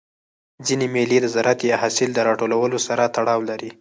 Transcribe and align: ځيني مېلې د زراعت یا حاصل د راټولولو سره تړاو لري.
ځيني 0.65 0.87
مېلې 0.93 1.17
د 1.21 1.25
زراعت 1.35 1.59
یا 1.63 1.75
حاصل 1.81 2.09
د 2.13 2.19
راټولولو 2.27 2.77
سره 2.87 3.03
تړاو 3.15 3.41
لري. 3.49 3.69